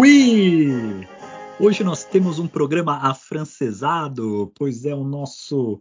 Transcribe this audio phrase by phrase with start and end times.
[0.00, 1.08] Oui!
[1.58, 5.80] Hoje nós temos um programa afrancesado, pois é o nosso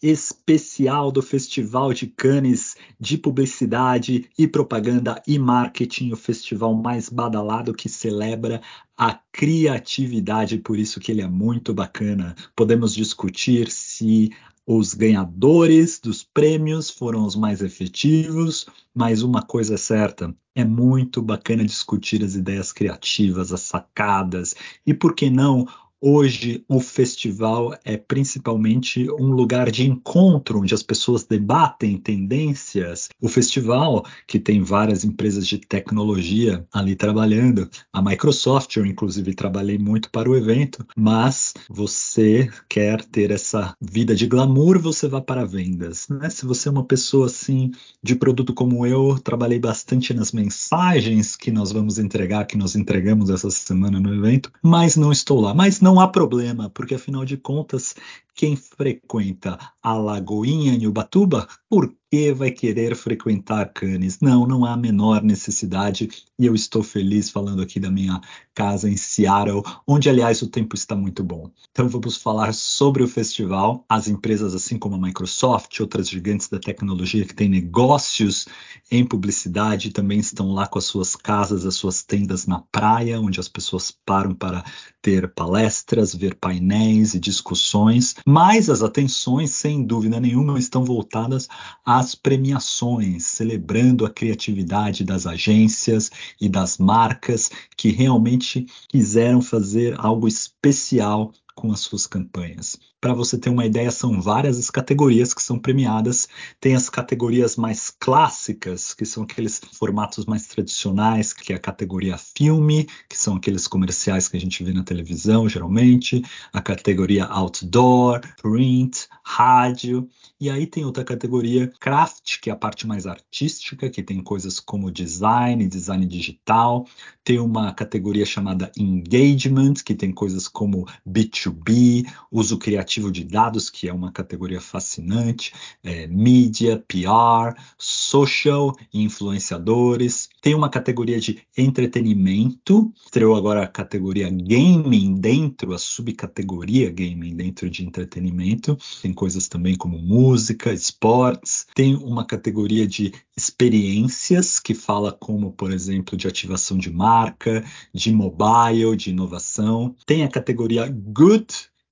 [0.00, 7.74] especial do Festival de Cannes de Publicidade e Propaganda e Marketing, o festival mais badalado
[7.74, 8.62] que celebra
[8.96, 12.36] a criatividade, por isso que ele é muito bacana.
[12.54, 14.30] Podemos discutir se
[14.66, 21.22] os ganhadores dos prêmios foram os mais efetivos, mas uma coisa é certa: é muito
[21.22, 25.66] bacana discutir as ideias criativas, as sacadas e, por que não,
[25.98, 33.08] Hoje, o festival é principalmente um lugar de encontro onde as pessoas debatem tendências.
[33.20, 39.78] O festival, que tem várias empresas de tecnologia ali trabalhando, a Microsoft, eu inclusive trabalhei
[39.78, 45.46] muito para o evento, mas você quer ter essa vida de glamour, você vai para
[45.46, 46.08] vendas.
[46.10, 46.28] Né?
[46.28, 47.70] Se você é uma pessoa assim
[48.02, 53.30] de produto como eu, trabalhei bastante nas mensagens que nós vamos entregar, que nós entregamos
[53.30, 55.54] essa semana no evento, mas não estou lá.
[55.54, 57.94] Mas não há problema, porque afinal de contas,
[58.36, 64.20] quem frequenta a Lagoinha em Ubatuba, por que vai querer frequentar Cannes?
[64.20, 68.20] Não, não há a menor necessidade e eu estou feliz falando aqui da minha
[68.54, 71.50] casa em Seattle, onde, aliás, o tempo está muito bom.
[71.70, 73.84] Então, vamos falar sobre o festival.
[73.88, 78.46] As empresas, assim como a Microsoft, outras gigantes da tecnologia que têm negócios
[78.90, 83.40] em publicidade, também estão lá com as suas casas, as suas tendas na praia, onde
[83.40, 84.64] as pessoas param para
[85.02, 88.14] ter palestras, ver painéis e discussões.
[88.28, 91.46] Mas as atenções, sem dúvida nenhuma, estão voltadas
[91.84, 96.10] às premiações, celebrando a criatividade das agências
[96.40, 102.76] e das marcas que realmente quiseram fazer algo especial com as suas campanhas.
[103.06, 106.26] Para você ter uma ideia, são várias as categorias que são premiadas.
[106.60, 112.18] Tem as categorias mais clássicas, que são aqueles formatos mais tradicionais, que é a categoria
[112.18, 116.20] filme, que são aqueles comerciais que a gente vê na televisão, geralmente.
[116.52, 120.08] A categoria outdoor, print, rádio.
[120.40, 124.58] E aí tem outra categoria craft, que é a parte mais artística, que tem coisas
[124.58, 126.88] como design, design digital.
[127.22, 133.88] Tem uma categoria chamada engagement, que tem coisas como B2B, uso criativo de dados, que
[133.88, 135.52] é uma categoria fascinante,
[135.82, 140.28] é, mídia, PR, social influenciadores.
[140.40, 147.68] Tem uma categoria de entretenimento, estreou agora a categoria gaming dentro, a subcategoria gaming dentro
[147.68, 148.76] de entretenimento.
[149.02, 151.66] Tem coisas também como música, esportes.
[151.74, 158.10] Tem uma categoria de experiências que fala como, por exemplo, de ativação de marca, de
[158.12, 159.94] mobile, de inovação.
[160.06, 161.46] Tem a categoria good,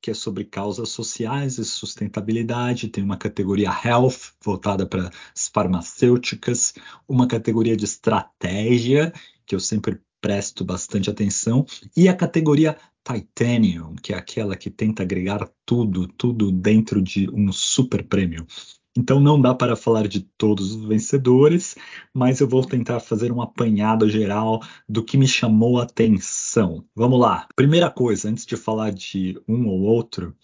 [0.05, 6.75] que é sobre causas sociais e sustentabilidade, tem uma categoria health, voltada para as farmacêuticas,
[7.09, 9.15] uma categoria de estratégia,
[9.47, 11.65] que eu sempre presto bastante atenção,
[11.97, 17.51] e a categoria Titanium, que é aquela que tenta agregar tudo, tudo dentro de um
[17.51, 18.47] super prêmio.
[18.97, 21.75] Então não dá para falar de todos os vencedores,
[22.13, 26.85] mas eu vou tentar fazer um apanhado geral do que me chamou a atenção.
[26.95, 27.49] Vamos lá.
[27.57, 30.35] Primeira coisa, antes de falar de um ou outro,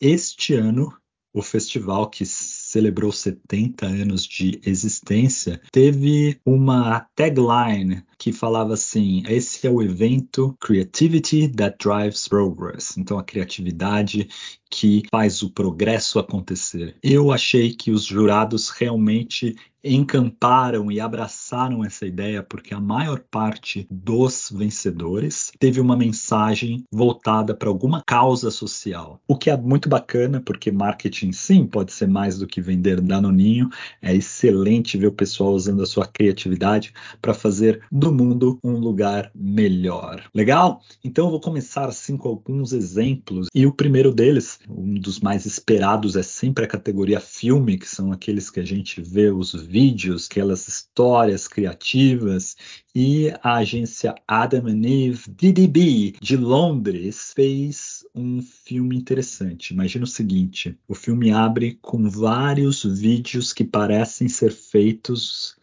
[0.00, 0.96] este ano
[1.32, 2.24] o festival que
[2.68, 10.54] celebrou 70 anos de existência, teve uma tagline que falava assim: esse é o evento
[10.60, 12.98] Creativity that Drives Progress.
[12.98, 14.28] Então, a criatividade
[14.70, 16.94] que faz o progresso acontecer.
[17.02, 23.86] Eu achei que os jurados realmente encamparam e abraçaram essa ideia porque a maior parte
[23.90, 29.20] dos vencedores teve uma mensagem voltada para alguma causa social.
[29.26, 33.68] O que é muito bacana, porque marketing sim pode ser mais do que vender danoninho.
[34.02, 39.30] É excelente ver o pessoal usando a sua criatividade para fazer do mundo um lugar
[39.34, 40.24] melhor.
[40.34, 40.82] Legal?
[41.04, 45.46] Então eu vou começar assim com alguns exemplos e o primeiro deles, um dos mais
[45.46, 50.26] esperados é sempre a categoria filme, que são aqueles que a gente vê os vídeos,
[50.30, 52.56] aquelas histórias criativas,
[52.94, 59.74] e a agência Adam Eve DDB de Londres fez um filme interessante.
[59.74, 65.56] Imagina o seguinte: o filme abre com vários vídeos que parecem ser feitos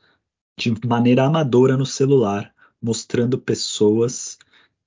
[0.58, 4.38] de maneira amadora no celular, mostrando pessoas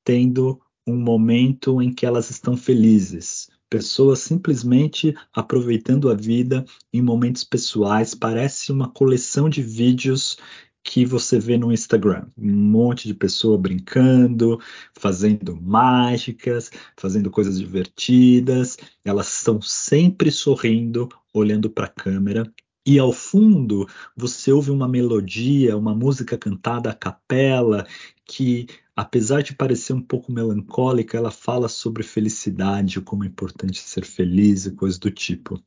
[0.04, 7.44] tendo um momento em que elas estão felizes, pessoas simplesmente aproveitando a vida em momentos
[7.44, 8.14] pessoais.
[8.14, 10.38] Parece uma coleção de vídeos
[10.82, 12.26] que você vê no Instagram.
[12.36, 14.58] Um monte de pessoa brincando,
[14.94, 18.78] fazendo mágicas, fazendo coisas divertidas.
[19.04, 22.50] Elas estão sempre sorrindo, olhando para a câmera.
[22.88, 23.87] E ao fundo
[24.17, 27.87] você ouve uma melodia, uma música cantada a capela
[28.25, 34.06] que apesar de parecer um pouco melancólica, ela fala sobre felicidade, como é importante ser
[34.06, 35.62] feliz e coisas do tipo.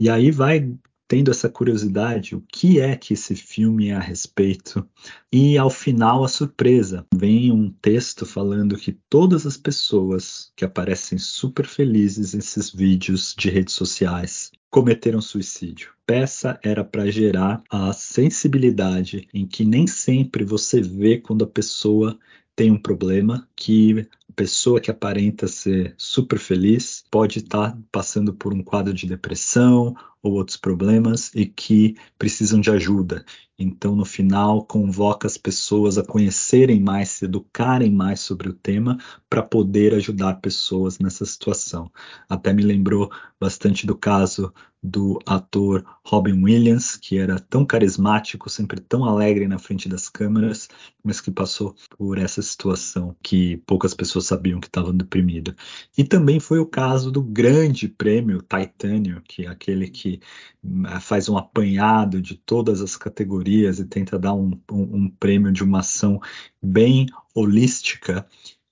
[0.00, 0.74] E aí vai
[1.06, 4.82] tendo essa curiosidade, o que é que esse filme é a respeito?
[5.30, 11.18] E ao final a surpresa, vem um texto falando que todas as pessoas que aparecem
[11.18, 15.92] super felizes nesses vídeos de redes sociais cometeram suicídio.
[16.06, 22.18] Peça era para gerar a sensibilidade em que nem sempre você vê quando a pessoa
[22.56, 28.32] tem um problema que a pessoa que aparenta ser super feliz pode estar tá passando
[28.32, 33.24] por um quadro de depressão ou outros problemas e que precisam de ajuda.
[33.58, 38.98] Então, no final, convoca as pessoas a conhecerem mais, se educarem mais sobre o tema
[39.28, 41.90] para poder ajudar pessoas nessa situação.
[42.28, 44.52] Até me lembrou bastante do caso
[44.82, 50.68] do ator Robin Williams, que era tão carismático, sempre tão alegre na frente das câmeras,
[51.04, 55.54] mas que passou por essa situação que poucas pessoas sabiam que estava deprimido.
[55.96, 61.28] E também foi o caso do grande prêmio Titânio, que é aquele que eh, faz
[61.28, 65.80] um apanhado de todas as categorias e tenta dar um, um, um prêmio de uma
[65.80, 66.20] ação
[66.62, 68.26] bem holística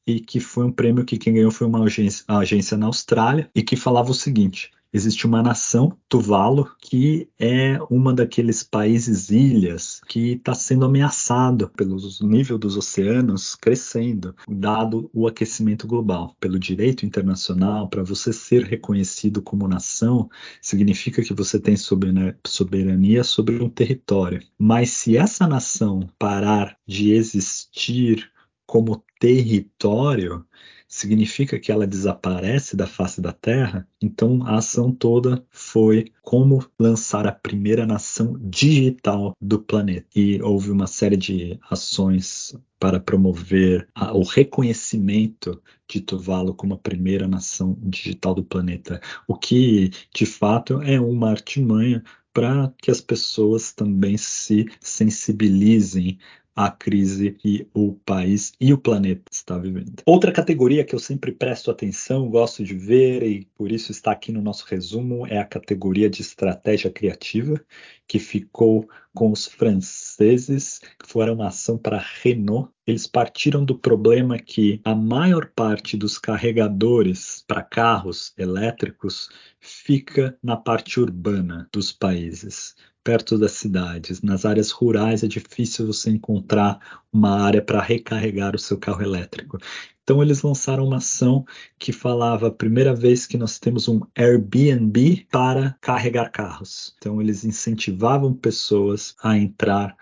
[0.07, 3.51] e que foi um prêmio que quem ganhou foi uma agência, uma agência na Austrália
[3.55, 10.01] e que falava o seguinte: existe uma nação, Tuvalu, que é uma daqueles países ilhas
[10.09, 16.37] que está sendo ameaçado pelo nível dos oceanos crescendo, dado o aquecimento global.
[16.41, 20.29] Pelo direito internacional, para você ser reconhecido como nação,
[20.61, 24.43] significa que você tem soberania sobre um território.
[24.59, 28.31] Mas se essa nação parar de existir
[28.67, 30.45] como território,
[30.91, 37.29] significa que ela desaparece da face da Terra, então a ação toda foi como lançar
[37.29, 40.07] a primeira nação digital do planeta.
[40.15, 46.79] E houve uma série de ações para promover a, o reconhecimento de Tuvalu como a
[46.79, 52.03] primeira nação digital do planeta, o que de fato é uma artimanha
[52.33, 56.19] para que as pessoas também se sensibilizem
[56.67, 60.03] a crise que o país e o planeta está vivendo.
[60.05, 64.31] Outra categoria que eu sempre presto atenção, gosto de ver e por isso está aqui
[64.31, 67.59] no nosso resumo é a categoria de estratégia criativa,
[68.07, 72.71] que ficou com os franceses, que foram uma ação para a Renault.
[72.87, 80.59] Eles partiram do problema que a maior parte dos carregadores para carros elétricos fica na
[80.59, 84.23] parte urbana dos países perto das cidades.
[84.23, 86.79] Nas áreas rurais é difícil você encontrar
[87.13, 89.59] uma área para recarregar o seu carro elétrico.
[90.03, 91.45] Então eles lançaram uma ação
[91.79, 96.95] que falava a primeira vez que nós temos um Airbnb para carregar carros.
[96.99, 99.97] Então eles incentivavam pessoas a entrar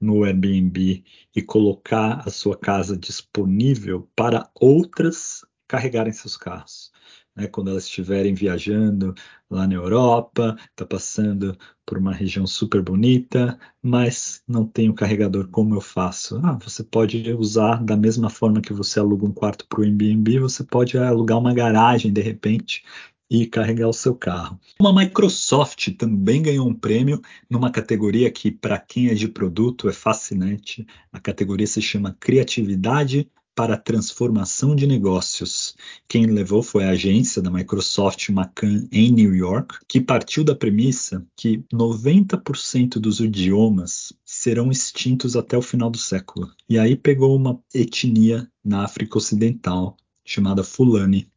[0.00, 1.02] no Airbnb
[1.34, 6.92] e colocar a sua casa disponível para outras carregarem seus carros
[7.36, 9.14] né, quando elas estiverem viajando
[9.50, 15.48] lá na Europa, está passando por uma região super bonita, mas não tem o carregador,
[15.48, 16.40] como eu faço?
[16.44, 20.38] Ah, você pode usar da mesma forma que você aluga um quarto para o Airbnb,
[20.38, 22.82] você pode alugar uma garagem de repente
[23.30, 24.60] e carregar o seu carro.
[24.78, 29.92] Uma Microsoft também ganhou um prêmio numa categoria que, para quem é de produto, é
[29.92, 30.86] fascinante.
[31.12, 35.76] A categoria se chama Criatividade para transformação de negócios.
[36.08, 41.24] Quem levou foi a agência da Microsoft Macan em New York, que partiu da premissa
[41.36, 46.50] que 90% dos idiomas serão extintos até o final do século.
[46.68, 51.30] E aí pegou uma etnia na África Ocidental chamada Fulani,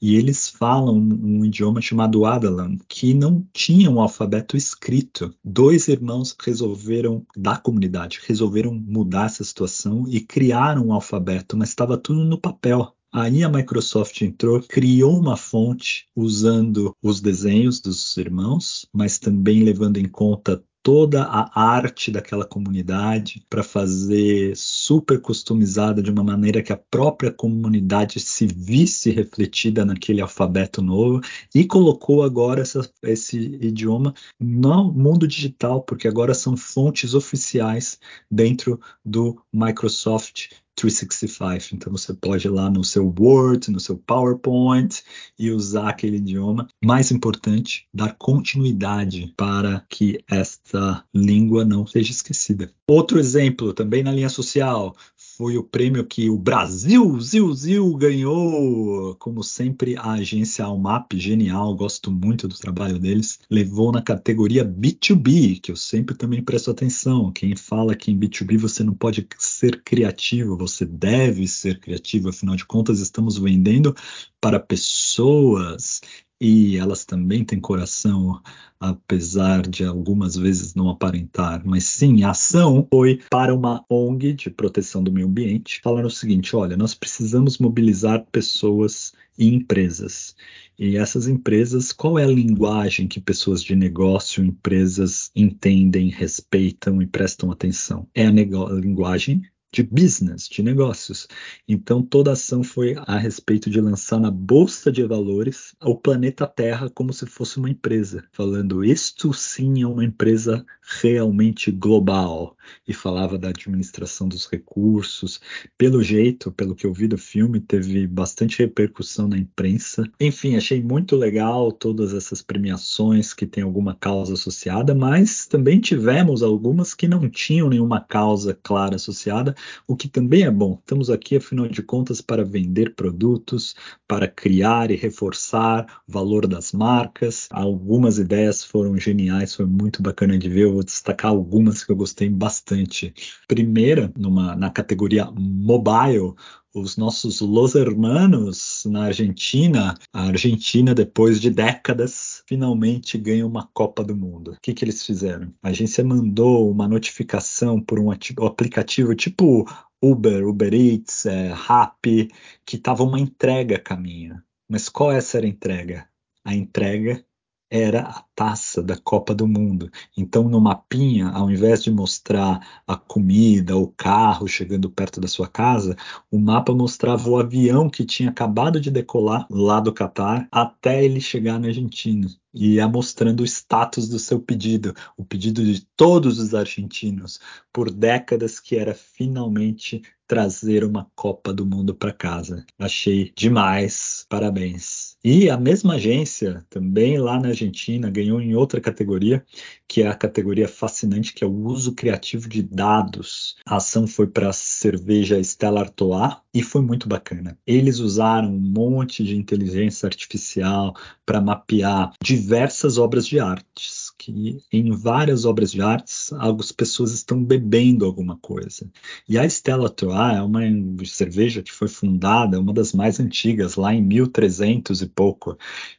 [0.00, 5.32] e eles falam um idioma chamado Adalan, que não tinha um alfabeto escrito.
[5.44, 11.96] Dois irmãos resolveram, da comunidade, resolveram mudar essa situação e criaram um alfabeto, mas estava
[11.96, 12.92] tudo no papel.
[13.14, 19.98] Aí a Microsoft entrou, criou uma fonte usando os desenhos dos irmãos, mas também levando
[19.98, 26.72] em conta toda a arte daquela comunidade para fazer super customizada de uma maneira que
[26.72, 31.20] a própria comunidade se visse refletida naquele alfabeto novo
[31.54, 38.80] e colocou agora essa, esse idioma no mundo digital, porque agora são fontes oficiais dentro
[39.04, 41.74] do Microsoft 365.
[41.74, 45.02] Então você pode ir lá no seu Word, no seu PowerPoint
[45.38, 46.68] e usar aquele idioma.
[46.84, 52.72] Mais importante, dar continuidade para que esta língua não seja esquecida.
[52.86, 54.94] Outro exemplo, também na linha social,
[55.42, 59.16] foi o prêmio que o Brasil Zil Zil ganhou.
[59.16, 65.60] Como sempre, a agência Almap, genial, gosto muito do trabalho deles, levou na categoria B2B,
[65.60, 67.32] que eu sempre também presto atenção.
[67.32, 72.54] Quem fala que em B2B você não pode ser criativo, você deve ser criativo, afinal
[72.54, 73.96] de contas, estamos vendendo
[74.40, 76.00] para pessoas
[76.44, 78.42] e elas também têm coração,
[78.80, 81.62] apesar de algumas vezes não aparentar.
[81.64, 86.10] Mas sim, a ação foi para uma ONG de proteção do meio ambiente, falando o
[86.10, 90.34] seguinte: olha, nós precisamos mobilizar pessoas e empresas.
[90.76, 97.06] E essas empresas, qual é a linguagem que pessoas de negócio, empresas entendem, respeitam e
[97.06, 98.08] prestam atenção?
[98.12, 99.42] É a, linguagem
[99.72, 101.26] de business, de negócios.
[101.66, 106.46] Então toda a ação foi a respeito de lançar na bolsa de valores o planeta
[106.46, 110.64] Terra como se fosse uma empresa, falando isto sim é uma empresa
[111.00, 115.40] realmente global e falava da administração dos recursos.
[115.78, 120.04] Pelo jeito, pelo que eu vi do filme, teve bastante repercussão na imprensa.
[120.20, 126.42] Enfim, achei muito legal todas essas premiações que tem alguma causa associada, mas também tivemos
[126.42, 129.54] algumas que não tinham nenhuma causa clara associada
[129.86, 130.78] o que também é bom.
[130.80, 133.74] Estamos aqui, afinal de contas, para vender produtos,
[134.06, 137.48] para criar e reforçar o valor das marcas.
[137.50, 140.64] Algumas ideias foram geniais, foi muito bacana de ver.
[140.64, 143.14] Eu vou destacar algumas que eu gostei bastante.
[143.48, 146.34] Primeira, numa, na categoria mobile,
[146.74, 154.02] os nossos Los Hermanos na Argentina, a Argentina, depois de décadas, finalmente ganha uma Copa
[154.02, 154.52] do Mundo.
[154.52, 155.52] O que, que eles fizeram?
[155.62, 159.66] A agência mandou uma notificação por um aplicativo tipo
[160.02, 162.28] Uber, Uber Eats, é, Rappi,
[162.64, 164.42] que estava uma entrega a caminho.
[164.68, 166.08] Mas qual essa era a entrega?
[166.44, 167.24] A entrega
[167.72, 169.90] era a taça da Copa do Mundo.
[170.14, 175.48] Então, no mapinha, ao invés de mostrar a comida, o carro chegando perto da sua
[175.48, 175.96] casa,
[176.30, 181.18] o mapa mostrava o avião que tinha acabado de decolar lá do Catar até ele
[181.18, 182.28] chegar na Argentina.
[182.52, 187.40] E ia mostrando o status do seu pedido, o pedido de todos os argentinos,
[187.72, 190.02] por décadas, que era finalmente
[190.32, 192.64] trazer uma Copa do Mundo para casa.
[192.78, 195.14] Achei demais, parabéns.
[195.22, 199.44] E a mesma agência, também lá na Argentina, ganhou em outra categoria,
[199.86, 203.56] que é a categoria fascinante, que é o uso criativo de dados.
[203.66, 207.58] A ação foi para a cerveja Stella Artois e foi muito bacana.
[207.66, 210.94] Eles usaram um monte de inteligência artificial
[211.26, 217.42] para mapear diversas obras de artes que em várias obras de artes as pessoas estão
[217.42, 218.90] bebendo alguma coisa.
[219.28, 220.60] E a Stella Artois é uma
[221.04, 225.56] cerveja que foi fundada, uma das mais antigas, lá em 1300 e pouco.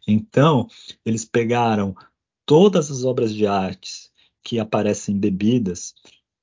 [0.07, 0.67] Então,
[1.05, 1.95] eles pegaram
[2.45, 4.11] todas as obras de artes
[4.43, 5.93] que aparecem bebidas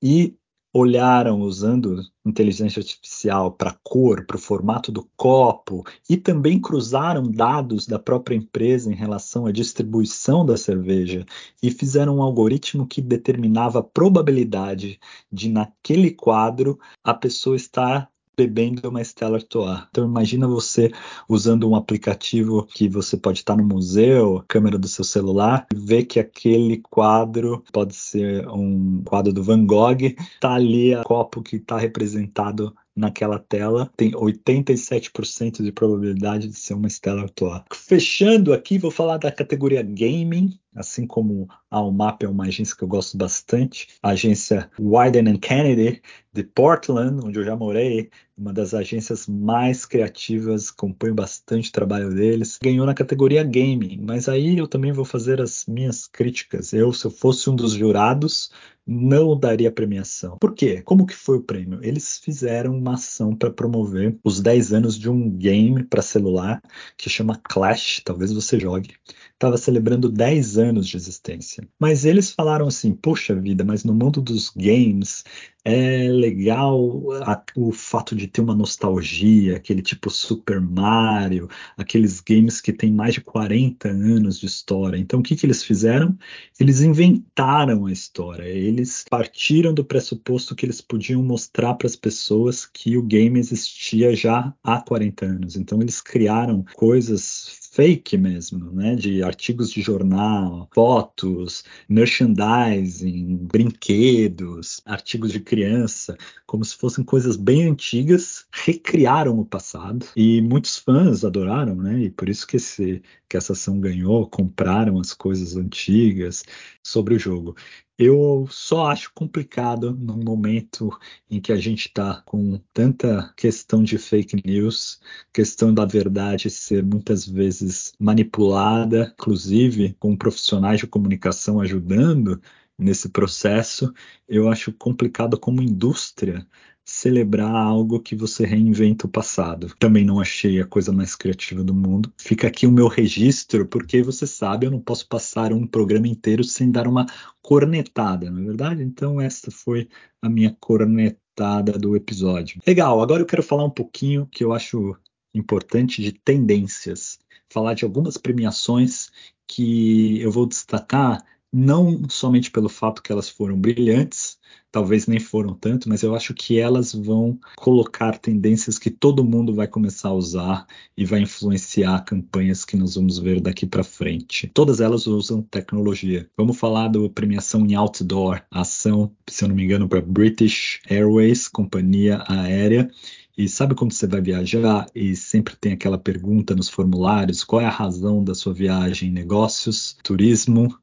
[0.02, 0.34] e
[0.72, 7.86] olharam usando inteligência artificial para cor, para o formato do copo e também cruzaram dados
[7.86, 11.26] da própria empresa em relação à distribuição da cerveja
[11.62, 15.00] e fizeram um algoritmo que determinava a probabilidade
[15.32, 19.82] de naquele quadro a pessoa estar bebendo uma Stella Artois.
[19.90, 20.90] Então imagina você
[21.28, 26.04] usando um aplicativo que você pode estar no museu, câmera do seu celular, e ver
[26.04, 31.56] que aquele quadro pode ser um quadro do Van Gogh, está ali o copo que
[31.56, 37.62] está representado naquela tela tem 87% de probabilidade de ser uma Stella Artois.
[37.72, 42.82] Fechando aqui, vou falar da categoria gaming, assim como a UMAP é uma agência que
[42.82, 48.72] eu gosto bastante, a agência Wyden Kennedy de Portland, onde eu já morei, uma das
[48.74, 54.66] agências mais criativas, acompanho bastante o trabalho deles, ganhou na categoria gaming, mas aí eu
[54.66, 56.72] também vou fazer as minhas críticas.
[56.72, 58.50] Eu, se eu fosse um dos jurados,
[58.86, 60.38] não daria premiação.
[60.38, 60.82] Por quê?
[60.82, 61.80] Como que foi o prêmio?
[61.82, 66.62] Eles fizeram uma ação para promover os 10 anos de um game para celular
[66.96, 68.94] que chama Clash, talvez você jogue.
[69.32, 71.59] Estava celebrando 10 anos de existência.
[71.78, 75.24] Mas eles falaram assim: poxa vida, mas no mundo dos games
[75.64, 82.60] é legal a, o fato de ter uma nostalgia, aquele tipo Super Mario, aqueles games
[82.60, 84.96] que têm mais de 40 anos de história.
[84.96, 86.16] Então, o que, que eles fizeram?
[86.58, 88.44] Eles inventaram a história.
[88.44, 94.14] Eles partiram do pressuposto que eles podiam mostrar para as pessoas que o game existia
[94.14, 95.56] já há 40 anos.
[95.56, 98.96] Então, eles criaram coisas fake mesmo, né?
[98.96, 107.68] De artigos de jornal, fotos, merchandising, brinquedos, artigos de criança, como se fossem coisas bem
[107.68, 112.00] antigas, recriaram o passado e muitos fãs adoraram, né?
[112.00, 116.42] E por isso que, esse, que essa ação ganhou, compraram as coisas antigas
[116.82, 117.54] sobre o jogo.
[118.02, 120.90] Eu só acho complicado no momento
[121.30, 124.98] em que a gente está com tanta questão de fake news,
[125.30, 132.40] questão da verdade ser muitas vezes manipulada, inclusive com profissionais de comunicação ajudando
[132.80, 133.92] nesse processo.
[134.28, 136.46] Eu acho complicado como indústria
[136.84, 139.72] celebrar algo que você reinventa o passado.
[139.78, 142.12] Também não achei a coisa mais criativa do mundo.
[142.16, 146.42] Fica aqui o meu registro, porque você sabe, eu não posso passar um programa inteiro
[146.42, 147.06] sem dar uma
[147.40, 148.82] cornetada, não é verdade?
[148.82, 149.88] Então, essa foi
[150.20, 152.60] a minha cornetada do episódio.
[152.66, 154.96] Legal, agora eu quero falar um pouquinho que eu acho
[155.32, 157.18] importante de tendências.
[157.48, 159.10] Falar de algumas premiações
[159.46, 164.38] que eu vou destacar não somente pelo fato que elas foram brilhantes,
[164.70, 169.54] talvez nem foram tanto, mas eu acho que elas vão colocar tendências que todo mundo
[169.54, 170.66] vai começar a usar
[170.96, 174.48] e vai influenciar campanhas que nós vamos ver daqui para frente.
[174.54, 176.28] Todas elas usam tecnologia.
[176.36, 181.48] Vamos falar da premiação em outdoor, ação, se eu não me engano, para British Airways,
[181.48, 182.88] companhia aérea.
[183.36, 187.64] E sabe quando você vai viajar e sempre tem aquela pergunta nos formulários: qual é
[187.64, 189.10] a razão da sua viagem?
[189.10, 190.76] Negócios, turismo,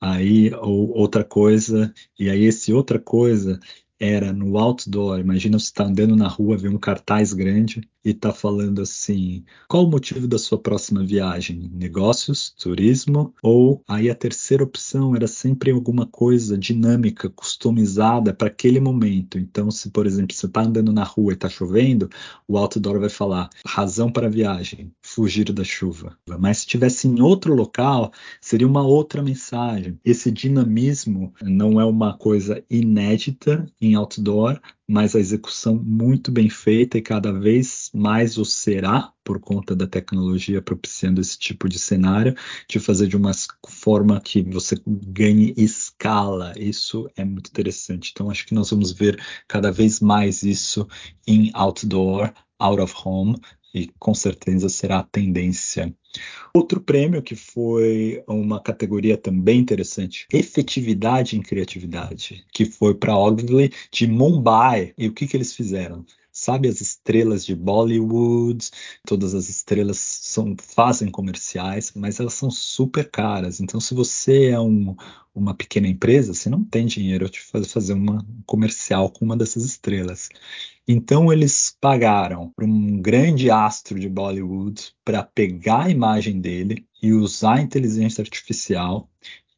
[0.00, 3.58] aí ou outra coisa, e aí esse outra coisa
[3.98, 5.18] era no outdoor.
[5.20, 9.84] Imagina você está andando na rua, vê um cartaz grande e está falando assim: qual
[9.84, 11.70] o motivo da sua próxima viagem?
[11.72, 13.34] Negócios, turismo?
[13.42, 19.38] Ou aí a terceira opção era sempre alguma coisa dinâmica, customizada para aquele momento.
[19.38, 22.08] Então, se por exemplo você está andando na rua e está chovendo,
[22.46, 26.16] o outdoor vai falar: razão para a viagem, fugir da chuva.
[26.38, 29.98] Mas se tivesse em outro local, seria uma outra mensagem.
[30.04, 36.98] Esse dinamismo não é uma coisa inédita em outdoor, mas a execução muito bem feita
[36.98, 42.34] e cada vez mais o será por conta da tecnologia propiciando esse tipo de cenário,
[42.68, 43.32] de fazer de uma
[43.66, 46.52] forma que você ganhe escala.
[46.58, 48.10] Isso é muito interessante.
[48.12, 50.86] Então acho que nós vamos ver cada vez mais isso
[51.26, 53.36] em outdoor, out of home,
[53.74, 55.92] e com certeza será a tendência.
[56.54, 63.72] Outro prêmio que foi uma categoria também interessante, efetividade em criatividade, que foi para Ogilvy
[63.90, 64.94] de Mumbai.
[64.96, 66.06] E o que, que eles fizeram?
[66.36, 68.68] Sabe as estrelas de Bollywood?
[69.06, 73.60] Todas as estrelas são, fazem comerciais, mas elas são super caras.
[73.60, 74.96] Então, se você é um,
[75.32, 79.64] uma pequena empresa, você não tem dinheiro para fazer uma, um comercial com uma dessas
[79.64, 80.28] estrelas.
[80.88, 87.12] Então eles pagaram para um grande astro de Bollywood para pegar a imagem dele e
[87.12, 89.08] usar a inteligência artificial.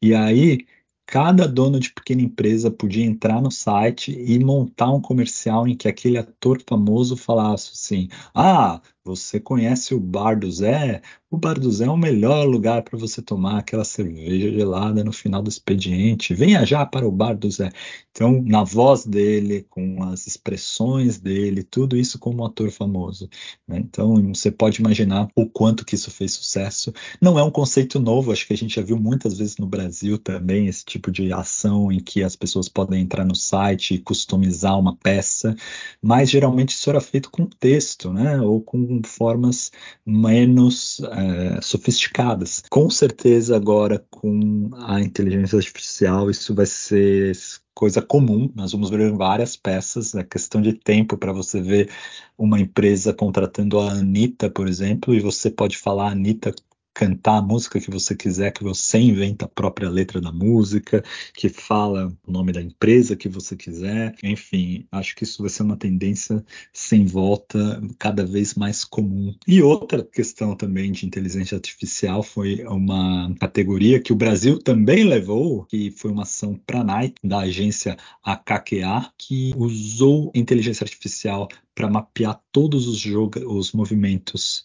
[0.00, 0.66] E aí
[1.06, 5.88] cada dono de pequena empresa podia entrar no site e montar um comercial em que
[5.88, 11.00] aquele ator famoso falasse assim: Ah, você conhece o Bar do Zé?
[11.30, 15.12] O Bar do Zé é o melhor lugar para você tomar aquela cerveja gelada no
[15.12, 16.34] final do expediente.
[16.34, 17.70] Venha já para o Bar do Zé.
[18.10, 23.28] Então, na voz dele, com as expressões dele, tudo isso como um ator famoso.
[23.68, 23.78] Né?
[23.78, 26.92] Então, você pode imaginar o quanto que isso fez sucesso.
[27.20, 30.18] Não é um conceito novo, acho que a gente já viu muitas vezes no Brasil
[30.18, 34.78] também esse tipo de ação em que as pessoas podem entrar no site e customizar
[34.78, 35.54] uma peça,
[36.00, 38.40] mas geralmente isso era feito com texto, né?
[38.40, 39.70] Ou com formas
[40.04, 42.62] menos é, sofisticadas.
[42.70, 47.36] Com certeza, agora com a inteligência artificial, isso vai ser
[47.74, 48.50] coisa comum.
[48.54, 50.14] Nós vamos ver várias peças.
[50.14, 51.90] É questão de tempo para você ver
[52.38, 56.54] uma empresa contratando a Anitta, por exemplo, e você pode falar Anitta
[56.96, 61.04] cantar a música que você quiser, que você inventa a própria letra da música,
[61.34, 64.14] que fala o nome da empresa que você quiser.
[64.22, 69.34] Enfim, acho que isso vai ser uma tendência sem volta, cada vez mais comum.
[69.46, 75.66] E outra questão também de inteligência artificial foi uma categoria que o Brasil também levou,
[75.66, 81.90] que foi uma ação para a Nike, da agência AKQA, que usou inteligência artificial para
[81.90, 84.64] mapear todos os, os movimentos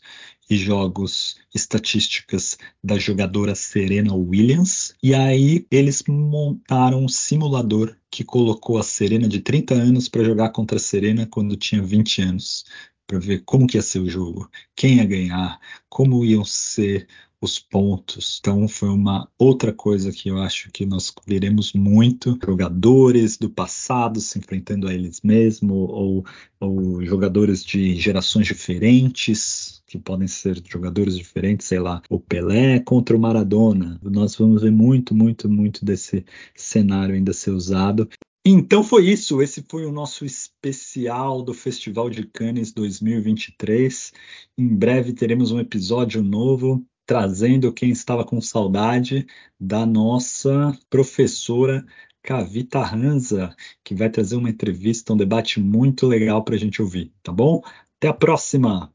[0.52, 4.94] e jogos estatísticas da jogadora Serena Williams.
[5.02, 10.50] E aí eles montaram um simulador que colocou a Serena de 30 anos para jogar
[10.50, 12.66] contra a Serena quando tinha 20 anos,
[13.08, 17.08] para ver como que ia ser o jogo, quem ia ganhar, como iam ser
[17.42, 18.38] os pontos.
[18.40, 24.22] Então foi uma outra coisa que eu acho que nós veremos muito jogadores do passado
[24.22, 26.24] se enfrentando a eles mesmos ou,
[26.60, 33.18] ou jogadores de gerações diferentes que podem ser jogadores diferentes, sei lá, o Pelé contra
[33.18, 34.00] o Maradona.
[34.02, 36.24] Nós vamos ver muito, muito, muito desse
[36.56, 38.08] cenário ainda ser usado.
[38.46, 44.14] Então foi isso, esse foi o nosso especial do Festival de Cannes 2023.
[44.58, 49.28] Em breve teremos um episódio novo trazendo quem estava com saudade
[49.60, 51.86] da nossa professora
[52.24, 57.12] Kavita Hanza, que vai trazer uma entrevista, um debate muito legal para a gente ouvir,
[57.22, 57.62] tá bom?
[57.98, 58.94] Até a próxima!